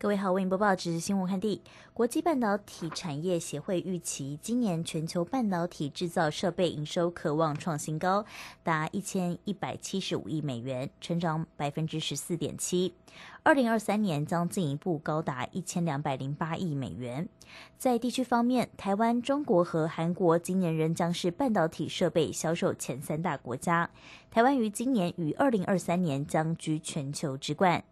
[0.00, 1.60] 各位好，为您播报即时新闻看地。
[1.92, 8.24] 国际半导体产业协会预期，今年全球半导体制造设备营收可望创新高，
[8.62, 12.94] 达一千一百七十五亿美元，成长百分之十四点七。
[13.42, 17.28] 二零二三年将进一步高达一千两百零八亿美元。
[17.76, 23.90] 在地区方面，台湾、中国和韩国今年仍将是半导体设备销售前三大国家。
[24.30, 27.82] 台湾于今年与二零二三年将居全球之冠。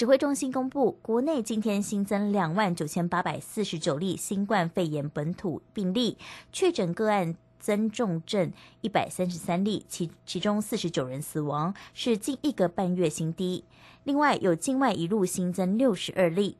[0.00, 6.16] 指挥中心公布，国内今天新增两万九千八百四十九例新冠肺炎本土病例，
[6.50, 8.50] 确诊个案增重症
[8.80, 13.62] 一百三十三例，其其中四十九人死亡，是近一个半月新低。
[14.04, 16.56] 另外，有境外一路新增六十二例。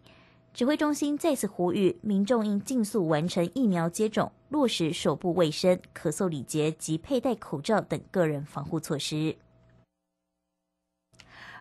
[0.53, 9.37] 指挥中心再次呼吁民众应尽速完成疫苗接种，落实手部卫生、咳嗽礼节及佩戴口罩等个人防护措施。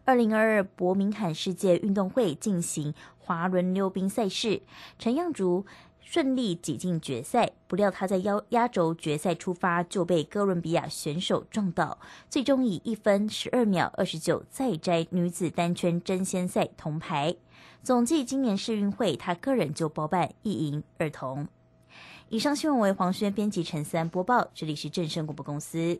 [0.05, 4.61] 二零二二伯明翰世界运动会进行滑轮溜冰赛事，
[4.97, 5.65] 陈样竹
[6.01, 17.35] 顺利挤进决赛，不料他在压压轴决赛出发就被哥伦比亚选手撞倒，最终以一分十二秒二十九再摘女子单圈争先赛铜牌。
[17.83, 21.47] 总计今年世运会，他个人就包办一银二铜。
[22.29, 25.99] 以上新闻为黄轩编辑，陈三播报，这里是正声广播公司。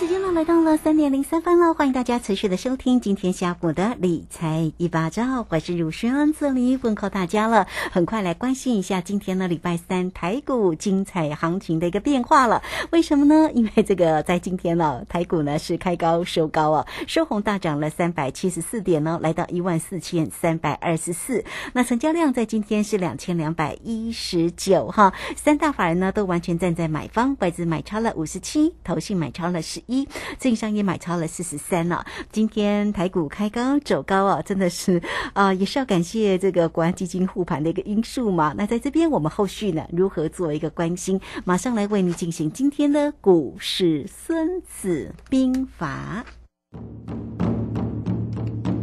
[0.00, 7.66] 时间呢来到了三点零三分了，欢迎大家持续的收听今天下午的理财一巴掌，我是如轩，这里问候大家了。
[7.92, 12.62] 很快来关心一下今天呢礼拜三台股精彩行情的一个变化了。
[12.88, 13.50] 为什么呢？
[13.52, 21.44] 因为这个在今天呢台股呢是开高收高啊，收红大涨了三百七十四点呢，来到一万四千三百二十四。
[21.74, 29.60] 那成交量在今天是两千两百一十九哈，三大法人呢都完全站在买方，外资买超了五十七，投信买超了。
[29.60, 30.08] 十一，
[30.38, 32.04] 正商也买超了四十三了。
[32.30, 35.02] 今天台股开高走高啊，真的是
[35.32, 38.54] 啊，也是要感谢这个国安基金护盘的一个因素嘛。
[38.56, 41.20] 那在这边，我们后续呢如何做一个关心？
[41.44, 46.24] 马上来为你进行今天的股市《孙子兵法》。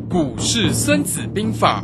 [0.09, 1.84] 股市《孙子兵法》，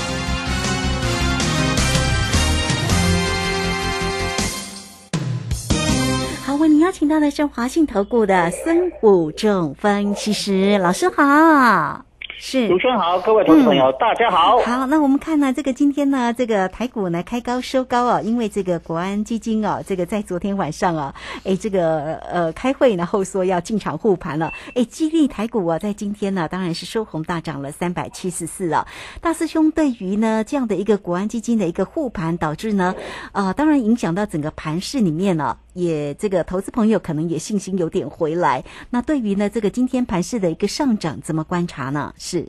[6.91, 12.03] 邀请到的是华信投顾的孙武仲分析师老师好。
[12.37, 14.57] 是，主持人好，各位投资朋友，大家好。
[14.59, 21.15] 好，那我们看呢，这个今天呢，这个台股呢开高收高啊，因为这个国安基金啊，这个在昨天晚上啊，
[21.45, 28.87] 哎，这个呃开会然后说要进场护盘了，哎，激励台股啊，在今天呢，当然是收红大涨了三百七十四啊。
[29.21, 32.95] 大师兄对于呢这样的一个国安基金的一个护盘，导致呢，
[33.33, 35.57] 啊，当然影响到整个盘市里面呢。
[35.73, 38.63] 也这个投资朋友可能也信心有点回来。
[38.89, 42.13] 那对于呢这个今天盘市的一个上涨，怎么观察呢？
[42.17, 42.45] 是，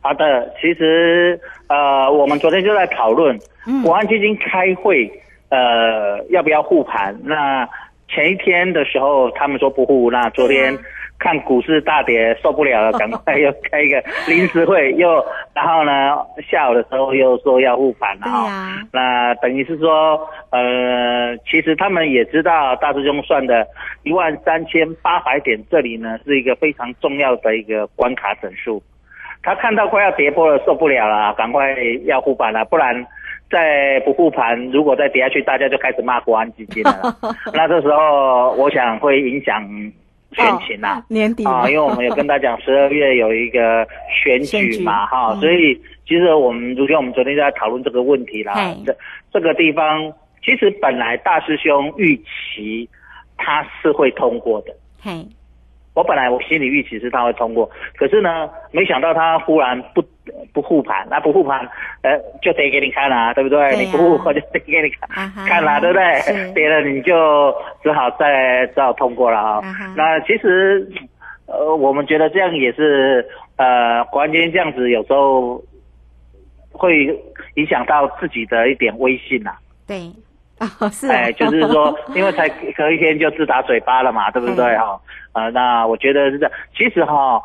[0.00, 1.38] 好的，其实
[1.68, 5.10] 呃，我们昨天就在讨论，嗯国安基金开会，
[5.48, 7.18] 呃，要不要护盘？
[7.22, 7.68] 那
[8.08, 10.76] 前一天的时候，他们说不护，那昨天
[11.18, 15.08] 看股市大跌受不了了，赶快又开一个临时会，又
[15.52, 16.16] 然后呢，
[16.48, 20.20] 下午的时候又说要护盘了对哈、呀，那等于是说，
[20.50, 23.66] 呃，其实他们也知道大师兄算的
[24.04, 28.82] 一万三千八百点，这里呢是一个非常重要的一个关卡整数。
[29.42, 31.74] 他看到快要跌破了，受不了了，赶快
[32.04, 33.06] 要护盘了，不然
[33.50, 37.16] 再不护盘，如果再跌下去，大家就开始骂国安基金了。
[37.54, 39.64] 那这时候，我想会影响
[40.38, 41.04] 选情啦。
[41.08, 43.86] 年底啊，因为我们有跟他讲，十二月有一个
[44.22, 45.74] 选举嘛，哈、嗯所以
[46.06, 48.54] 其实我们昨天我们昨天就在讨论这个问题啦。
[48.86, 48.96] 这
[49.32, 50.12] 这个地方，
[50.42, 52.88] 其实本来大师兄预期
[53.36, 55.26] 他是会通过的，嘿，
[55.94, 60.02] 我本来我心里预期是他会通过，可是呢，没想到他忽然不
[60.52, 61.58] 不护盘，那不护盘，
[62.02, 63.76] 呃，就跌给你看啦、对不对？
[63.76, 66.52] 你不护我就跌给你看，看啦， 对不对？
[66.54, 67.52] 跌了你就
[67.82, 70.88] 只好再只好通过了啊、啊那其实，
[71.46, 73.26] 呃，我们觉得这样也是，
[73.56, 75.60] 呃，国安基金这样子有时候
[76.70, 77.06] 会
[77.54, 79.50] 影响到自己的一点威信呐、
[79.86, 80.12] 对，
[80.80, 85.00] 哦，是啊，哎，就是说，因为才隔一天就自打嘴巴了嘛，对不对嗯哈？
[85.32, 86.52] 啊、那我觉得是这样。
[86.76, 87.40] 其实哈，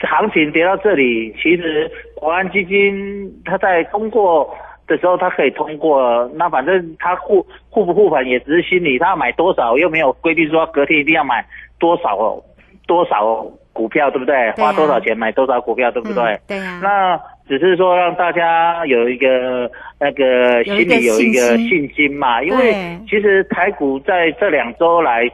[0.00, 4.48] 行情跌到这里，其实国安基金它在通过
[4.86, 11.44] 的时候，它可以通过，那反正它护护不护盘也只是心理，它要买多少又没有规定说隔天一定要买
[11.78, 12.40] 多少
[12.86, 14.52] 多少股票，对不对？
[14.52, 16.22] 花多少钱买多少股票，对不对？
[16.34, 17.20] 嗯对呀，那
[17.58, 19.70] 只是说让大家有一个
[20.00, 22.74] 那个心里有一个信心嘛，因为
[23.06, 25.28] 其实台股在这两周来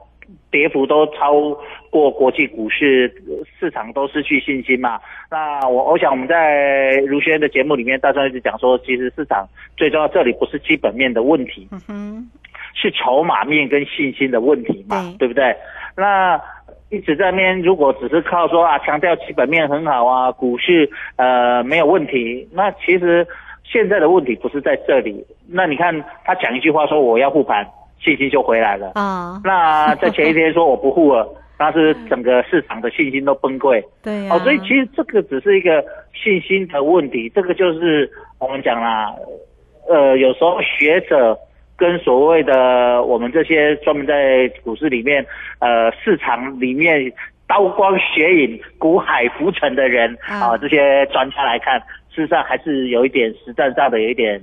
[0.50, 1.32] 跌幅都超
[1.90, 3.12] 过国际股市，
[3.60, 4.98] 市场都失去信心嘛。
[5.30, 11.68] 那我我想我们在如轩的节目里面，大家一直讲说，其实市场最重要这里不是基本面的问题，
[12.74, 15.54] 是筹码面跟信心的问题嘛，对对不对？
[15.96, 16.40] 那
[16.90, 23.26] 一直在那边，如果只是靠说啊强调基本面很好啊，股市呃没有问题，那其实
[23.64, 25.24] 现在的问题不是在这里。
[25.50, 27.66] 那你看他讲一句话说我要护盘，
[28.00, 28.92] 信心就回来了。
[28.94, 33.82] 啊，那在前一天说我不护了，那是整个市场的信心都崩溃。
[34.02, 39.14] 对呀，哦，所以其实这个只是一个信心的问题，这个就是我们讲啦，
[39.88, 41.38] 呃，有时候学者
[41.78, 45.24] 跟所谓的我们这些专门在股市里面，
[45.60, 47.10] 呃，市场里面
[47.46, 51.78] 刀光血影、股海浮沉的人嗯啊、这些专家来看，
[52.10, 54.38] 事实上还是有一点实战上的有一点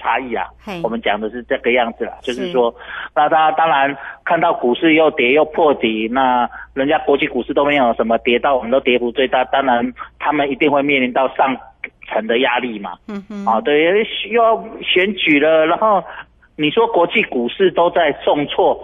[0.00, 0.46] 差异啊。
[0.82, 2.72] 我们讲的是这个样子啦，就是是说，
[3.14, 11.56] 那他当然看到股市又跌又破底，那人家国际股市都没有什么跌到，我们都跌幅最大，当然他们一定会面临到上
[12.06, 12.92] 层的压力嘛。
[13.08, 13.82] 嗯哼，啊，对，
[14.30, 16.02] 又要选举了，然后
[16.58, 18.78] 你说国际股市都在重挫，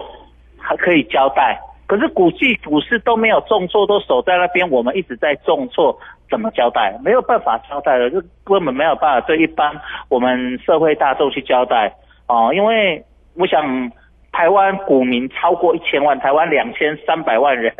[0.57, 5.99] 还可以交代，可是国际股市都没有重挫，都守在那边，我们一直在重挫，
[6.29, 6.97] 怎么交代？
[7.03, 9.79] 没有办法交代了，就根本没有办法对一般
[10.09, 11.93] 我们社会大众去交代
[12.27, 13.03] 哦、因为
[13.35, 13.91] 我想。
[14.37, 17.73] 台湾股民超过一千万，台湾两千三百万人，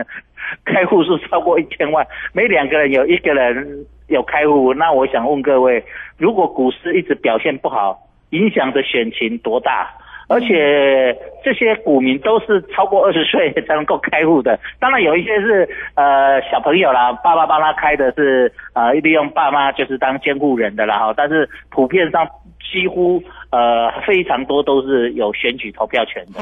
[0.64, 4.74] 开户数超过一千万，每两个人有一个人有开户。
[4.74, 5.84] 那我想问各位，
[6.18, 8.00] 如果股市一直表现不好，
[8.36, 9.90] 影响的选情多大？
[10.28, 22.28] 而且这些股民都是超过二十岁才能够开户的，当然有一些是呃小朋友啦，爸爸帮他开的是呃利用爸妈就是当监护人的啦哈，但是普遍上
[22.60, 26.40] 几乎呃非常多都是有选举投票权的。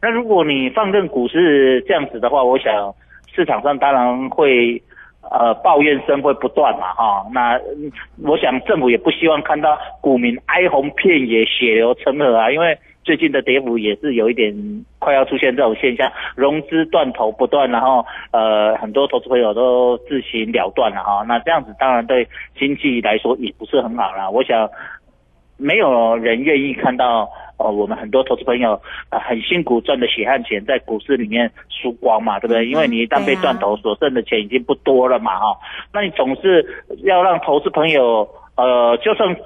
[0.00, 2.94] 那如果你放任股市这样子的话，我想
[3.34, 4.80] 市场上当然会
[5.30, 7.60] 呃抱怨声会不断嘛哈、那
[8.22, 14.54] 我想政府也不希望看到股民哀鸿遍野、血流成河啊，因为最近的跌幅也是有一点
[14.98, 22.26] 快要出现这种现象，融资断头不断，然后呃很多投资朋友都自行了断了哈、那这样子当然对
[22.58, 24.30] 经济来说也不是很好啦。
[24.30, 24.68] 我想
[25.56, 28.80] 没有人愿意看到呃我们很多投资朋友
[29.10, 32.66] 呃很辛苦赚的血汗钱在股市里面输光嘛，对不对？
[32.66, 35.46] 因为你一旦被断头，所剩的钱已经不多了嘛，哈、
[35.92, 36.64] 那你总是
[37.04, 39.36] 要让投资朋友呃，就算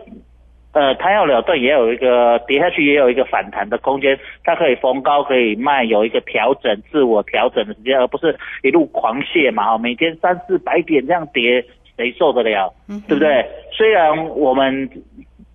[0.72, 11.64] 呃他要了断，也有一个跌下去，也有一个反弹的空间，它可以逢高可以卖，有一个调整、自我调整的时间，而不是一路狂泻嘛，哈，每天三四百点这样跌，
[11.96, 12.72] 谁受得了？
[12.88, 13.24] 嗯对不？
[13.24, 13.44] 对？
[13.72, 14.88] 虽然我们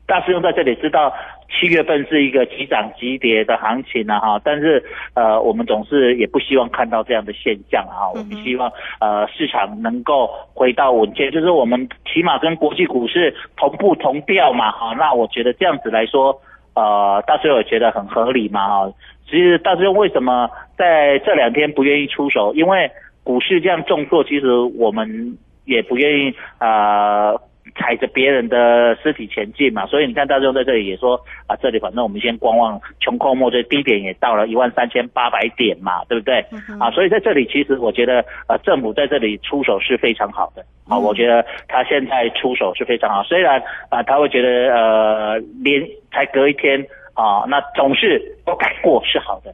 [0.06, 1.14] 大师兄在这里知道
[1.54, 4.84] 七月份是一个急涨急跌的行情啊哈，但是
[5.14, 16.42] 呃我们总是也不希望看到这样的现象啊，我们希望呃市场能够回到稳健，就是我们起码跟国际股市同步同调嘛哈，那我觉得这样子来说，
[16.74, 18.92] 呃大师兄也觉得很合理嘛哈。
[19.30, 22.54] 其实大师兄为什么在这两天不愿意出手？
[22.56, 22.90] 因为
[23.24, 27.34] 股市这样重挫，其实我们也不愿意啊。
[27.76, 36.46] 踩着别人的尸体前进嘛，所以你看大众在这里也说啊，这里反正我们先观望，穷寇莫追，低点也到了一万三千八百点嘛，对不对？
[36.80, 40.64] 啊，所以在这里其实我觉得呃，政府在这里出手是非常好的。
[40.88, 49.54] 啊，我觉得他现在出手是非常好，虽然啊他会觉得呃连才隔一天啊，那总是都改过是好的。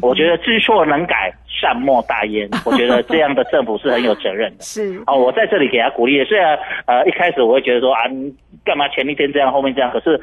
[0.00, 2.48] 我觉得知错能改，善莫大焉。
[2.64, 4.62] 我觉得这样的政府是很有责任的。
[4.64, 6.24] 是哦，我在这里给他鼓励。
[6.24, 8.02] 虽然呃一开始我会觉得说啊，
[8.64, 9.90] 干嘛前一天这样，后面这样？
[9.90, 10.20] 可是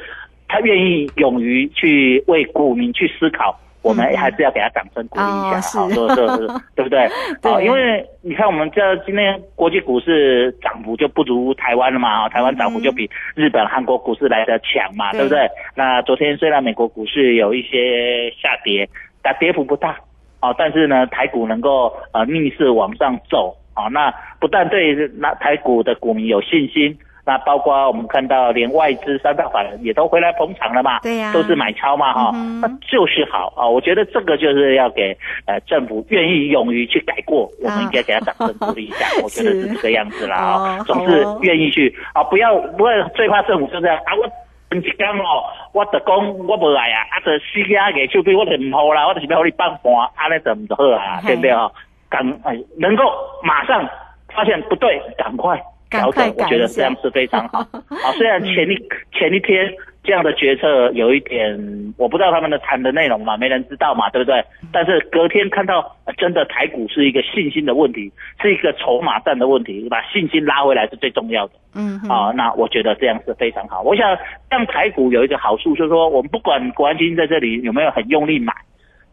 [0.48, 7.08] 他愿意勇于去为股民去思考，我们还是要给他掌声鼓励一下，好，说说是， 对不对？
[7.42, 15.48] 对，因为你看我们这今天国际股市涨幅就不如台湾了嘛，台湾涨幅就比日本、韩国股市来的强嘛，对不对？
[15.76, 18.90] 那昨天虽然美国股市有一些下跌。
[19.22, 19.98] 但跌幅不大，
[20.42, 40.38] 哦，但是呢，台股能够呃逆势往上走，啊，那不但对那台股的股民有信心，那包括我们看到连外资三大法人也都回来捧场了嘛，对呀，都是买超嘛，哈，那就是好啊，我觉得这个就是要给呃政府愿意勇于去改过，我们应该给他掌声鼓励一下，我觉得是这个样子啦，
[40.80, 44.32] 啊，总是愿意去啊，不要不会最怕政府就这样啊我。
[44.78, 46.16] 一讲哦，我就讲
[46.48, 51.70] 我无来啊，啊，就死下个手臂，我就唔好啦，我就是要你放盘，安尼就唔就好啊，对不对啊？
[52.10, 53.04] 赶哎，能够
[53.44, 53.88] 马上
[54.34, 57.60] 发现不对，赶快调整，我觉得这样是非常好。
[57.90, 58.76] 好，虽然前一
[59.12, 59.74] 前一天。
[60.03, 64.44] 这样的决策有一点，我不知道他们的谈的内容嘛，没人知道嘛，对不对？
[64.72, 71.53] 但是隔天看到真的台股是一个信心的问题，是一个筹码战的问题，把信心拉回来是最重要的。
[71.75, 73.82] 嗯，啊，那我觉得这样是非常好。
[73.82, 74.18] 我想
[74.50, 78.53] 让台股有一个好处，就是说我们不管国安基金在这里有没有很用力买。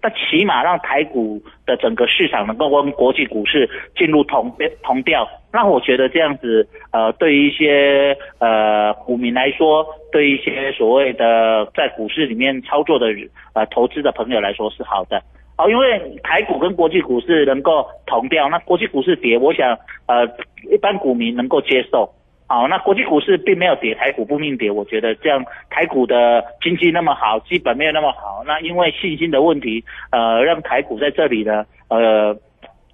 [0.03, 13.07] 那起码让台股的整个市场能够跟国际股市进入同同调，那我觉得这样子，呃，对于一些呃股民来说，对一些所谓的在股市里面操作的
[13.55, 15.21] 呃投资的朋友来说是好的。
[15.59, 19.77] 哦，因为台股跟国际股市能够同调，那国际股市跌，我想
[20.07, 20.27] 呃
[20.71, 22.13] 一般股民能够接受。
[22.49, 24.71] 好，那国际股市并没有跌，台股不命跌。
[24.71, 32.37] 我觉得这样，台股的经济那么好，基本没有那么好，那因为信心的问题，呃，让台股在这里呢，呃，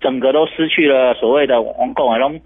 [0.00, 2.40] 整个都失去了所谓的王讲的拢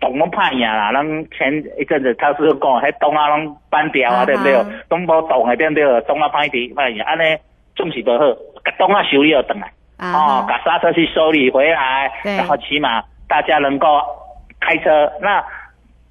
[0.00, 4.54] 懂拢怕赢啦，咱前一阵子他是讲，还东啊拢搬掉啊，对不对？
[4.88, 6.00] 东无懂的对不对？
[6.00, 7.38] 东啊歹跌歹赢，安尼
[7.76, 8.18] 总是不好，
[8.64, 9.68] 甲东啊修理又等来，
[10.00, 14.02] 哦，把刹车去修理回来，然后起码大家能够
[14.58, 15.44] 开车那。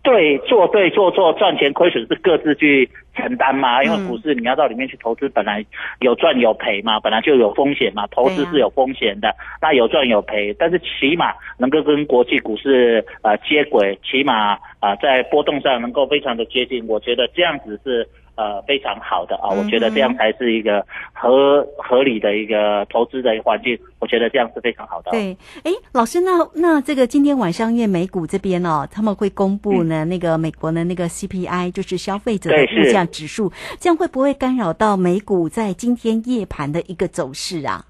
[0.04, 3.82] 对，做对做错，赚钱亏损是各自去承担嘛。
[3.84, 5.66] 因为股市你要到里面去投资，本来
[6.02, 8.06] 有赚有赔嘛，本来就有风险嘛。
[8.08, 16.86] 投资是有风险的，那有赚有赔，但是起码能够跟国际股市呃接轨，起码啊在波动上能够非常的接近。
[16.88, 18.08] 我觉得这样子是。
[18.36, 25.12] 呃，非常好的啊，我觉得这样才是一个合合理的一个投资的环境，我觉得这样是非常好的。
[25.12, 37.86] 对，哎，老师，那那这个今天晚上因为美股这边哦，他们会公布呢那个美国的那个 CPI，就是消费者的物价指数，这样会不会干扰到美股在今天夜盘的一个走势啊？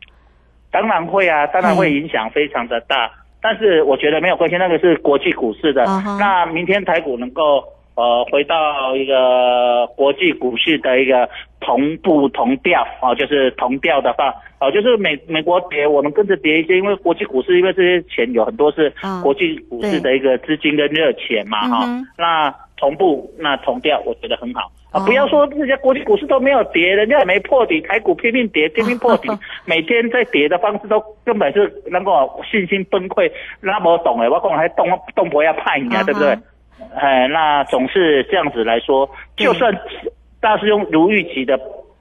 [0.71, 3.09] 当然会啊，当然会影响非常的大，
[3.41, 5.85] 但是我觉得没有关系，那个是国际股市的，
[6.19, 7.63] 那明天台股能够。
[7.95, 21.85] 呃，回到一个国际股市的一个同步同调啊，就是同调的话，哦，就是美美国跌，我们跟着跌一些，因为国际股市因为这些钱有很多是国际股市的一个资金跟热钱嘛，哈，
[22.17, 24.71] 那同步那同调，我觉得很好。
[24.91, 25.05] 啊。
[25.05, 29.29] 不要说这些国际股市都没有跌，人家也没破底，台股拼命跌，拼命破底，
[29.65, 33.31] 每天在跌的方式都根本是能够信心崩溃，
[33.61, 36.35] 那么懂哎，我讲还动动不要派你啊，对不对？
[36.95, 39.73] 哎，那总是这样子来说，就算
[40.39, 41.59] 大师兄如预期的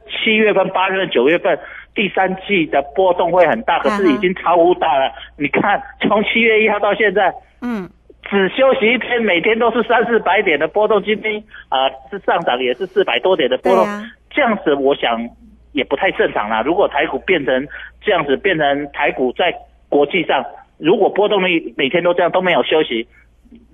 [0.08, 1.58] 七月份、八月份、九月份
[1.94, 5.10] 第三季的波动会很大，可是已经超乎大了。
[5.38, 7.88] 你看，从七月一号到现在，嗯，
[8.28, 13.86] 只休息一天，每天都是三四百点的波动，今天啊是上涨也是四百多点的波动，
[14.30, 15.26] 这样子我想
[15.72, 16.62] 也不太正常啦。
[16.62, 17.66] 如果台股变成
[18.02, 19.54] 这样子，变成台股在
[19.88, 20.44] 国际上
[20.76, 23.08] 如果波动率每天都这样都没有休息。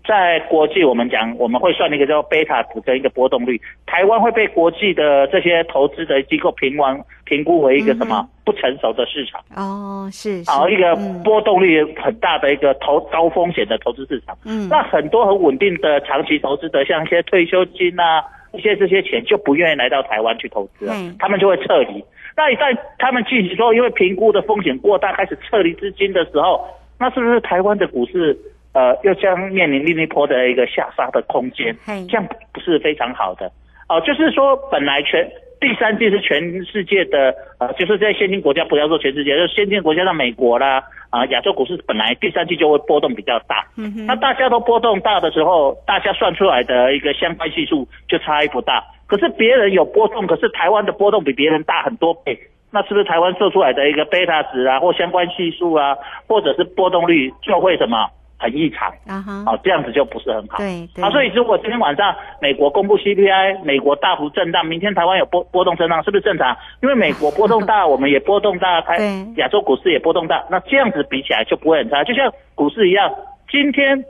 [0.06, 10.50] 在国际我们讲我们会算一个叫贝塔值跟一个波动率，台湾会被国际的这些投资的机构评完评估为一个什么、不成熟的市场，哦，是，是。
[10.50, 11.22] 好、一个嗯。
[11.22, 14.34] 波动率很大的一个投高风险的投资市场。
[14.46, 14.66] 嗯。
[14.70, 22.02] 那很多很稳定的长期投资者，像一些退休金啊，一些这些钱就不愿意来到台湾去投资了嗯，他们就会撤离。
[22.34, 26.64] 那一旦他们进行说，因为评估的风险过大，开始撤离资金的时候，
[26.98, 28.34] 那是不是台湾的股市
[28.78, 31.74] 呃又将面临另一波的一个下杀的空间？
[31.84, 33.50] 嘿这样不是非常好的
[33.90, 35.26] 哦、就是说本来全
[35.58, 43.66] 第三季是全世界的呃，就是在先进国家，不要说全世界，就是先进国家像美国啦啊、亚洲股市本来第三季就会波动比较大。
[44.06, 48.84] 那大家都波动大的时候，大家算出来的一个相关系数就差异不大。
[49.06, 52.38] 可是别人有波动，可是台湾的波动比别人大很多倍，
[52.70, 55.96] 那是不是台湾做出来的一个贝塔值啊，或相关系数啊，
[56.28, 58.06] 或者是波动率就会什么
[58.38, 58.88] 很异常？
[59.06, 60.58] 啊哈，哦，这样子就不是很好。
[60.58, 66.56] 对对啊，所以如果今天晚上美国公布 CPI，美国大幅震荡，明天台湾有波波动震荡，是不是正常？
[66.82, 68.96] 因为美国波动大，我们也波动大，台
[69.36, 72.04] 亚洲股市也波动大，那这样子比起来就不会很差。
[72.04, 73.12] 就像股市一样，
[73.50, 74.04] 今天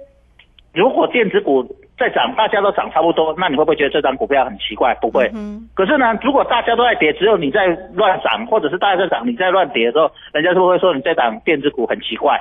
[0.74, 1.64] 如果电子股
[1.98, 4.94] 在涨，大家都涨差不多，那你会不会觉得这张股票很奇怪？
[5.00, 5.30] 不会。
[5.34, 12.38] 嗯可是呢，如果大家都在跌，只有你在乱涨，或者是大家在涨，你在乱跌的时候，人家是不是会说你在涨电子股很奇怪？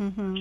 [0.00, 0.36] 嗯哼，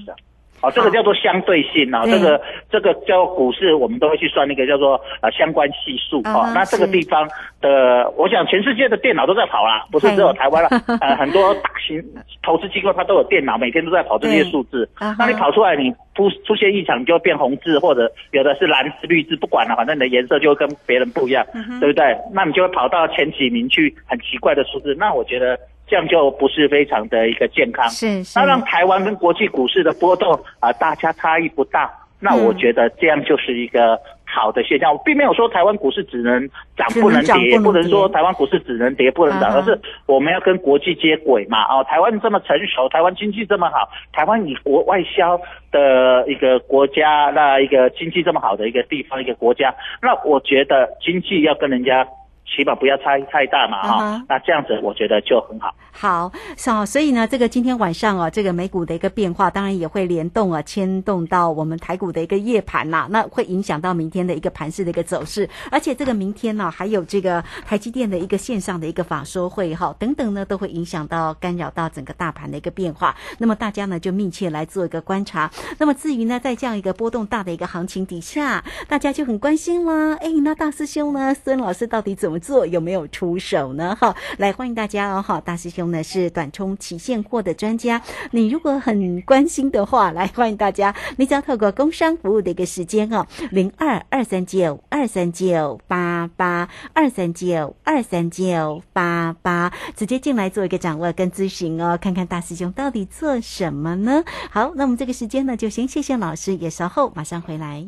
[0.61, 7.27] 哦，这个叫做相对性啊，对这个这个叫股市，我们都会去算那个叫做呃相关系数啊那这个地方
[7.61, 10.69] 的，我想全世界的电脑都在跑啦，不是只有台湾了，
[11.01, 12.03] 呃，很多大型
[12.41, 14.89] 投资机构它都有电脑，每天都在跑这些数字。
[15.19, 22.17] 那你跑出来，你出出现异常，你就会变红字，或者有的是蓝字、绿字，不管了，反正你的颜色就会跟别人不一样，嗯对不对？
[22.33, 24.95] 那你就会跑到前几名去，很奇怪的数字。
[24.97, 25.57] 那我觉得
[25.87, 27.87] 这样就不是非常的一个健康。
[27.89, 31.89] 是是那让台湾跟国际股市的波动啊、大家差异不大，
[32.19, 34.91] 那嗯我觉得这样就是一个好的现象。
[34.91, 41.63] 我并没有说台湾股市只能涨不能跌，不能说台湾股市只能跌不能涨，而是我们要跟国际接轨嘛。
[41.63, 45.39] 哦，台湾这么成熟，台湾经济这么好，台湾以国外销
[45.71, 52.05] 的一个国家，那一个经济这么好的一个地方一个国家，那我觉得经济要跟人家。
[52.47, 55.75] 起码不要差异太大嘛，哈、那这样子我觉得就很好。
[55.91, 65.49] 好，好，所以呢，这个今天晚上哦，这个美股的一个变化，当然也会联动啊，牵动到我们台股的一个夜盘啦，那会影响到明天的一个盘势的一个走势。
[65.71, 73.15] 而且这个明天呢、还有这个台积电的一个线上的一个法说会哈，等等呢，都会影响到干扰到整个大盘的一个变化。
[73.39, 75.49] 那么大家呢就密切来做一个观察。
[75.79, 80.15] 那么至于呢，在这样一个波动大的一个行情底下，大家就很关心啦。
[80.21, 82.65] 哎，那大师兄呢，孙老师到底怎么做？
[82.65, 83.95] 有没有出手呢？
[83.99, 85.21] 哈，来欢迎大家哦！
[85.21, 104.23] 哈，大师兄呢是短冲期现货的专家，你如果很关心的话，来欢迎大家，你只要透过工商服务的一个时间哦，零二二三九二三九八八二三九二三九八八，直接进来做一个掌握跟咨询哦，看看大师兄到底做什么呢？
[104.49, 107.87] 好，那我们这个时间呢，就先谢谢老师，也稍后马上回来。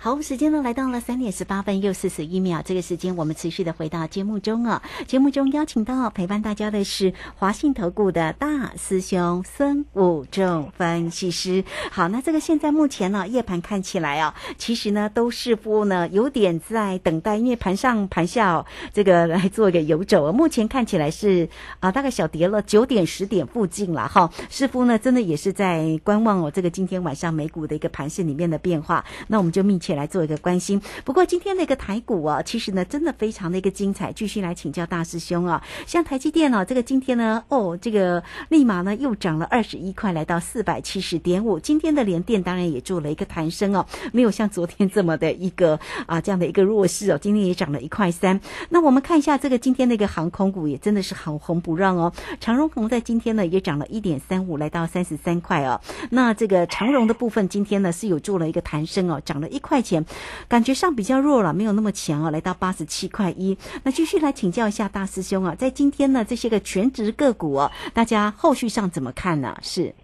[0.00, 4.80] 好，时间呢来到了三点十八分又四十一秒，这个时间我们持续的回到节目中啊。
[5.08, 11.64] 节目中邀请到陪伴大家的是华信投顾的大师兄孙武仲分析师。
[11.90, 20.32] 好，那这个现在目前呢、夜盘看起来啊，其实呢都似乎呢有点在等待，因为盘上盘下、哦、这个来做一个游走啊。
[20.32, 21.48] 目前看起来是
[21.80, 24.30] 啊、大概小跌了九点十点附近了哈。
[24.48, 29.04] 似乎呢真的也是在观望哦，这个今天晚上美股的一个盘势里面的变化。
[29.26, 30.80] 那我们就密切起来做一个关心。
[31.02, 34.12] 不过今天那个台股啊，其实呢真的非常的一个精彩。
[34.12, 41.58] 继续来请教大师兄啊，像台积电哦，这个今天呢，哦，这个立马呢又涨了二十一块，来到四百七十点五。
[41.58, 48.38] 今天的联电当然也做了一个弹升哦，没有像昨天这么的一个啊这样的一个弱势哦，今天也涨了一块三。
[48.68, 55.80] 那我们看一下这个今天那个航空股也真的是好红不让哦，长荣航在今天呢也涨了一点三五，来到三十三块哦。
[56.10, 60.04] 那这个长荣的部分今天呢是有做了一个弹升哦，涨了一块块钱，
[60.48, 63.56] 感觉上比较弱了，没有那么强啊，来到八十七块一。
[63.84, 69.56] 那继续来请教一下大师兄啊，在今天呢这些个全职个股哦，大家后续上怎么看呢？
[69.62, 69.94] 是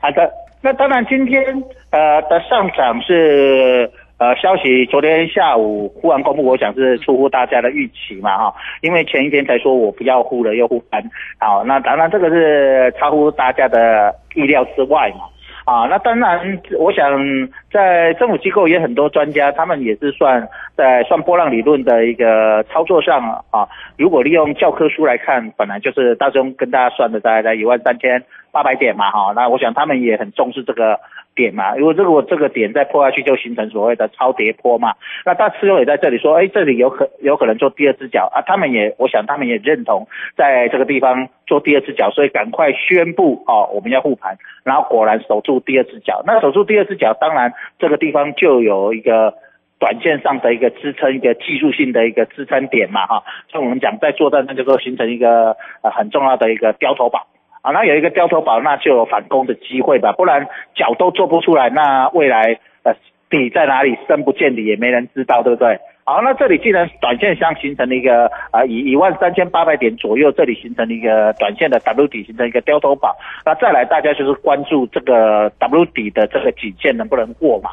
[0.00, 0.30] 好的，
[0.62, 1.42] 那当然今天
[1.90, 11.02] 呃的上涨是呃消息，昨天下午忽然公布，我想是出乎大家的预期嘛哈，因为前一天才说我不要呼了，又呼盘，
[11.38, 15.26] 好，那当然这个是超乎大家的意料之外嘛。
[15.70, 17.16] 啊，那当然，我想
[17.70, 23.68] 在政府机构也很多专家，他们也是算在算波浪理论的一个操作上啊。
[23.96, 29.32] 如果利用教科书来看，本来就是大中跟大家算的大概在一万三千八百点嘛，哈。
[29.36, 30.98] 那我想他们也很重视这个。
[31.34, 34.94] 点嘛，如果如果这个点再破下去，就形成所谓的超跌坡嘛。
[35.24, 38.42] 那大师兄也在这里说，哎，这里有可有可能做第二只脚啊。
[38.42, 44.36] 他们也，我想他们也认同在这个地方做第二只脚，所以赶快宣布哦，我们要护盘。
[44.64, 46.22] 然后果然守住第二只脚。
[46.26, 49.34] 那守住第二只脚，当然这个地方就有一个
[49.78, 53.22] 短线上的一个支撑，一个技术性的一个支撑点嘛，哈。
[53.52, 57.26] 像我们讲在做的，那就说形成一个呃很重要的一个雕头堡。
[57.62, 62.94] 啊，那有一个掉头宝，那就有反攻的机会吧，不然脚都做不出来，那未来呃
[63.28, 65.78] 底在哪里，深不见底也没人知道，对不对？
[66.04, 77.70] 好，那这里既然短线相形成了一个啊，以一万三千八百点左右，这里形成了一个短线的 W 底，形成一个掉头宝，那再来大家就是关注这个 W 底的这个颈线能不能过嘛？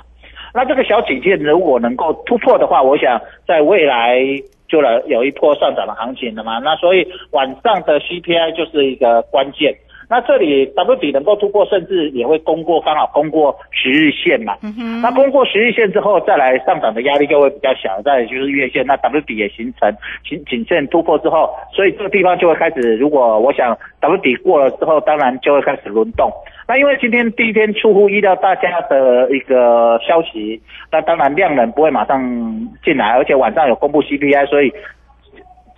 [0.54, 4.20] 那这个小颈线如果能够突破的话，我想在未来。
[4.68, 9.76] 就来有一波上涨的行情的嘛，那所以晚上的 CPI 就是一个关键。
[10.10, 14.56] 那这里 W 底能够突破，甚至也会攻过，刚好攻过十日线嘛。
[15.02, 18.02] 那攻过十日线之后，再来上涨的压力就会比较小。
[18.04, 19.94] 再就是月线，那 W 底也形成
[20.24, 22.96] 颈颈线突破之后，所以这个地方就会开始。
[22.96, 26.32] 如果我想 W 底过了之后，当然就会开始轮动。
[26.70, 32.22] 那因为今天第一天出乎意料大家的一个消息，那当然量能不会马上
[32.84, 34.72] 进来，而且晚上有公布 CPI，所以。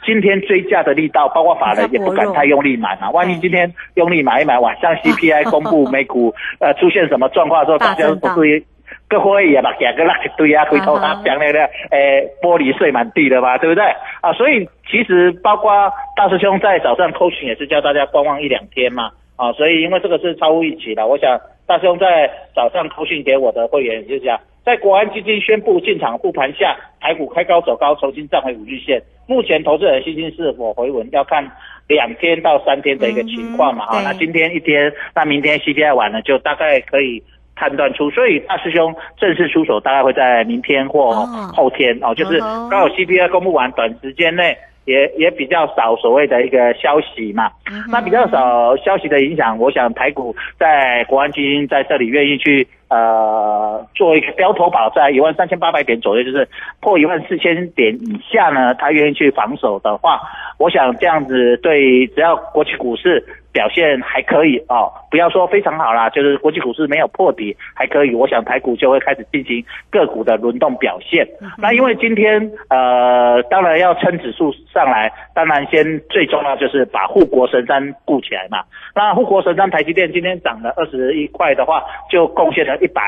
[0.06, 3.12] 今天追价的力道，包括法人也不敢太用力买嘛。
[3.12, 8.64] 万一今天用力买一买，晚上 CPI 公布美股呃出现什么状况之后，大家不是
[9.08, 13.84] 各会也把两个垃圾堆啊，回头他讲那个诶玻璃碎满地了嘛，对不对
[14.22, 14.32] 啊？
[14.34, 15.72] 所以其实包括
[16.16, 24.40] 大师兄在早上 coaching 也是叫大家观望一两天嘛啊，所以因为这个是超乎预期的，我想大师兄在早上 coaching 给我的会员就是讲。
[24.70, 29.02] 在国安基金宣布进场护盘下，台股开高走高，重新站回五日线。
[29.26, 31.44] 目前投资人信心是否回稳，要看
[31.88, 33.88] 两天到三天的一个情况嘛。
[33.88, 37.24] 哈，那今天一天，那明天 CPI 完了，就大概可以
[37.56, 38.12] 判断出。
[38.12, 42.14] 所以大师兄正式出手，大概会在明天或后天哦。
[42.14, 44.56] 就是刚好 CPI 公布完，短时间内
[44.86, 47.50] 也也比较少所谓的一个消息嘛。
[47.92, 52.68] 那比较少消息的影响，我想台股在国安基金在这里愿意去。
[52.90, 56.48] 呃，做一个标头保在一万三千八百点左右，就是
[56.82, 60.20] 破一万四千点以下呢，他愿意去防守的话，
[60.58, 71.28] 我想这样子对，只要国际股市表现还可以哦，不要说非常好啦，就是国际股市没有破底还可以，我想台股就会开始进行个股的轮动表现。
[71.58, 78.64] 那因为今天呃，当然要撑指数上来，当然先最重要就是把护国神山顾起来嘛。
[78.96, 82.79] 那护国神山台积电今天涨了二十一块的话，就贡献了。
[82.82, 83.02] 一百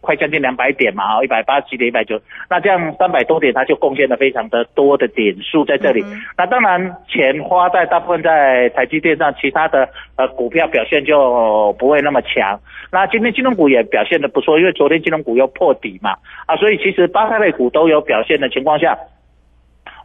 [0.00, 6.04] 快将近两百点嘛，哦，一百八十七点一百九，那这样三百多点，它就贡献了非常的多的点数在这里。
[6.36, 12.58] 那当然钱花在大部分在台积电上，其他的呃股票表现就不会那么强。
[12.92, 18.98] 那今天金融股也表现的不错，因为昨天金融股又破底嘛，啊，所以其实八大类股都有表现的情况下，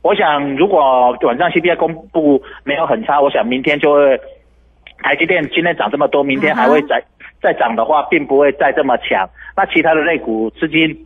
[0.01, 4.19] 我想如果晚上 CPI 公布没有很差，我想明天就会
[5.01, 7.03] 台积电今天涨这么多，明天还会再。
[7.45, 9.29] 再涨的话，并不会再这么强。
[9.55, 10.97] 那其他的类股资金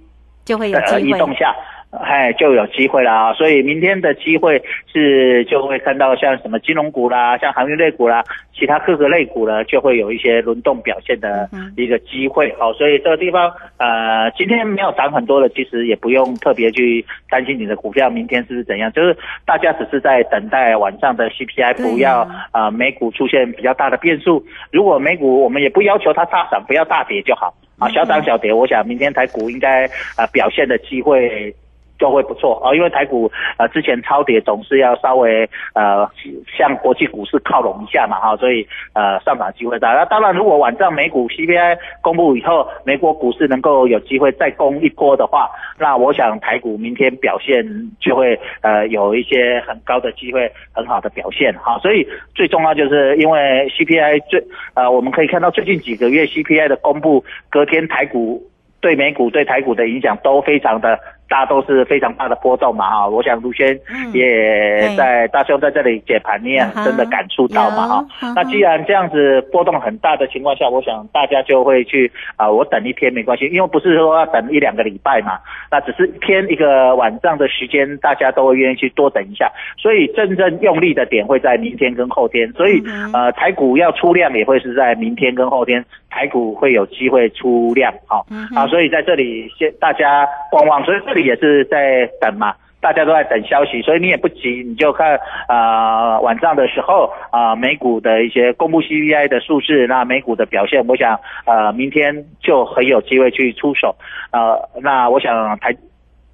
[0.49, 1.55] 就会有移动下。
[1.91, 3.33] 哎，就有机会了啊！
[3.33, 4.61] 所以明天的机会
[4.93, 12.53] 是就会看到像什么金融股啦，像航运类股啦，其他各个类股呢，就会有一些轮动表现的一个机会。
[12.59, 24.45] 好，所以这个地方呃，今天没有涨很多的，其实也不用特别去担心你的股票明天是不是怎样，就是大家只是在等待晚上的 CPI，不要啊美股出现比较大的变数。
[24.71, 31.53] 如果美股我们也不要求它大涨，不要大跌就好啊，小涨小跌，我想明天台股应该啊表现的机会。
[31.99, 36.09] 就会不错啊，因为台股呃之前超跌总是要稍微呃
[36.57, 39.91] 向国际股市靠拢一下嘛哈，所以呃上涨机会大。
[39.91, 47.65] 那当然，如果晚上美股 CPI 公布以后，美国股市能够有机会再攻一波的话，那我想台股明天表现
[47.99, 51.77] 就会呃有一些很高的机会，很好的表现哈。
[51.79, 54.41] 所以最重要就是因为 CPI 最
[54.73, 58.41] 呃我们可以看到最近几个月 CPI 的公布，隔天台股。
[58.81, 60.97] 对美股、对台股的影响都非常的。
[61.29, 63.79] 大都是非常大的波动嘛哈，我想卢轩
[64.13, 68.05] 也在大兄在这里解盘，你也真的感触到嘛哈。
[68.35, 75.39] 那既然这样子波动很大的情况下，我想大家就会去啊，我等一天没关系，因为不是说要等一两个礼拜嘛，
[75.71, 79.51] 那只是偏一个晚上的时间，大家都会愿意去多等一下。
[79.77, 91.19] 所以真正用力的点会在明天跟后天，所以呃台股要出量也会是在明天跟后天，台股会有机会出量哈啊，所以在这里先大家观望，所以这里。
[91.29, 103.95] 也是在等嘛，大家都在等消息，所以你也不急，你就看啊晚上的时候啊美股的一些公布 CPI 的数字，那美股的表现，我想呃明天就很有机会去出手，
[104.31, 105.75] 呃那我想台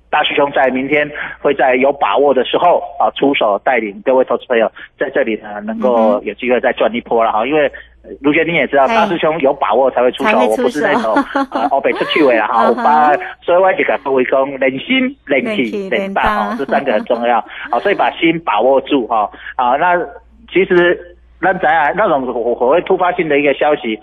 [0.10, 1.12] 大师兄在明天
[1.42, 7.70] 会在有把握的时候啊出手带领各位投资朋友在这里呢能够有机会再赚一波了哈，因为。
[8.22, 11.14] 卢杰，你也知道，大师兄有把握才会出手，我不是那种
[11.52, 12.68] 呃，欧北出去位了 哈。
[12.70, 17.44] 我把所以我这个各位讲，人心、人气、人大哈，这三个很重要。
[17.72, 19.30] 好， 所以把心把握住哈。
[19.56, 19.96] 啊，那
[20.52, 24.00] 其实那咱啊那种所谓突发性的一个消息，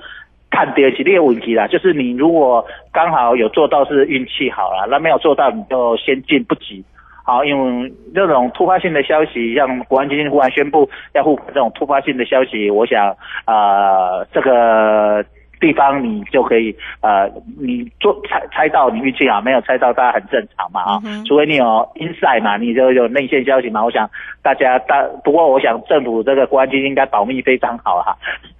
[0.50, 1.66] 看跌是列问题啦。
[1.66, 6.84] 就是你如果刚好有做到，是运气好了；那没有做到，你就先进不急。
[7.24, 15.24] 好，因为这种突发性的消息，像国安基金忽然宣布要护盘这种突发性的消息，我想，呃，这个
[15.60, 17.30] 地方你就可以，呃，
[17.60, 23.84] 你做猜猜到你运气好，没有猜到，大家很正常嘛，啊，除非你有 inside 嘛，你就有内线消息嘛。
[23.84, 24.10] 我想
[24.42, 28.16] 大家大，不过我想政府这个国安基金应该保密非常好哈，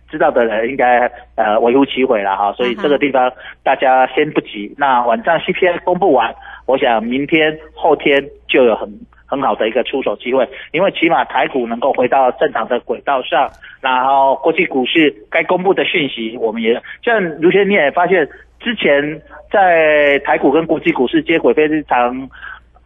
[0.09, 3.33] 知道的人应该呃微乎其微了哈，所以这个地方
[3.65, 4.73] 大家先不急。
[4.79, 6.33] 那晚上 CPI 公布完。
[6.67, 8.89] 我想明天后天就有很
[9.27, 18.29] 很好的一个出手机会，因为起码台股能够回到正常的轨道上，然后国际股市该公布的讯息，我们也像如前你也发现，
[18.61, 22.29] 之前在台股跟国际股市接轨非常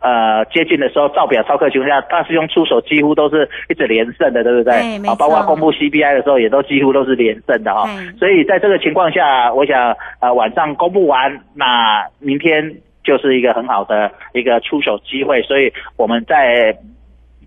[0.01, 4.75] 呃接近的时候，照表超客情况下，大师兄出手几乎都是一直连胜的，对不对？
[5.05, 7.89] 啊，包括公布 CPI 的时候，也都几乎都是连胜的哈。
[8.21, 12.77] 所以在这个情况下，我想呃晚上公布完，那明天。
[13.07, 16.77] 就是一个很好的一个出手机会，所以我们在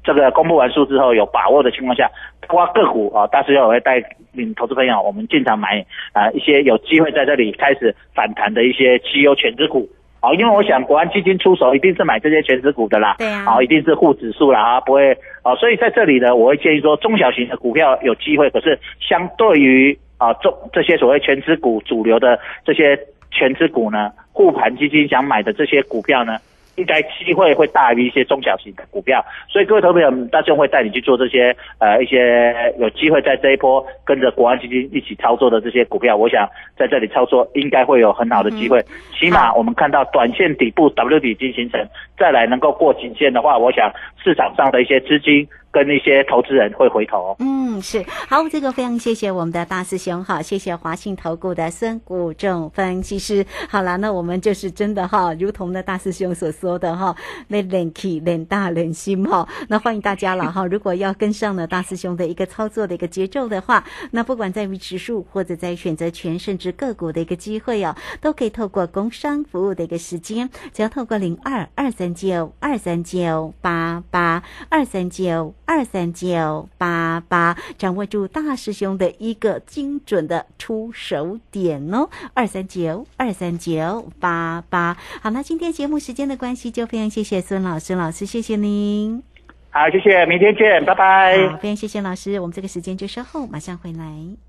[0.06, 2.10] 这个公布完数之后有把握的情况下，
[2.48, 9.89] 包括个股啊，大师兄会带领投资朋友我们进场买啊一些有机会在这里开始反弹的一些绩优全值股
[10.22, 15.12] 啊，因为我想国安基金出手一定是买这些全值股的啦，对啊，一定是护指数啦啊，不会
[15.43, 22.98] 啊，所以在这里呢，我会建议说中小型的股票有机会，可是相对于啊中这些所谓全值股主流的这些。
[23.39, 26.38] 全资股呢，护盘基金想买的这些股票呢，
[26.75, 36.45] 应该机会会大于一些中小型的股票，所以各位投资友，大众会带你去做这些呃一些有机会在这一波跟着国安基金一起操作的这些股票，我想
[36.78, 38.84] 在这里操作应该会有很好的机会，
[39.17, 41.80] 起码我们看到短线底部 W 底金形成，
[42.17, 43.89] 再来能够过颈线的话，我想
[44.21, 45.47] 市场上的一些资金。
[45.71, 47.36] 跟那些投资人会回头。
[47.39, 53.45] 嗯，是好，这个非常谢谢我们的大师兄哈，谢谢华信投顾的孙谷仲分析师。
[53.69, 57.15] 好了，那我们就是真的哈，如同呢大师兄所说的哈，
[57.47, 60.65] 那脸气脸大脸心哈，那欢迎大家了哈。
[60.69, 75.53] 如果要跟上了大师兄的一个操作的一个节奏的话，那不管在于指数或者在选择权甚至个股的一个机会哦，都可以透过工商服务的一个时间，只要透过零二二三九二三九八八二三九。
[75.69, 82.10] 二三九八八，掌握住大师兄的一个精准的出手点哦。
[82.34, 89.21] 二三九二三九八八，好，那今天节目时间的关系，就非常谢谢孙老师，老师谢谢您。
[89.69, 91.47] 好，谢谢，明天见，拜拜。
[91.49, 94.48] 好，非常谢谢老师，我们这个时间就稍后马上回来。